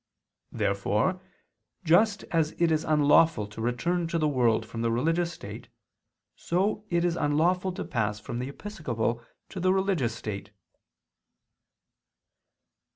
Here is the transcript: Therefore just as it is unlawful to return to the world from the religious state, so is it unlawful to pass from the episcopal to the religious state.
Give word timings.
Therefore 0.51 1.21
just 1.83 2.23
as 2.31 2.53
it 2.59 2.71
is 2.71 2.83
unlawful 2.83 3.45
to 3.45 3.61
return 3.61 4.07
to 4.07 4.17
the 4.17 4.27
world 4.27 4.65
from 4.65 4.81
the 4.81 4.89
religious 4.91 5.31
state, 5.31 5.67
so 6.35 6.83
is 6.89 7.15
it 7.15 7.21
unlawful 7.21 7.71
to 7.73 7.85
pass 7.85 8.19
from 8.19 8.39
the 8.39 8.49
episcopal 8.49 9.23
to 9.49 9.59
the 9.59 9.71
religious 9.71 10.15
state. 10.15 10.49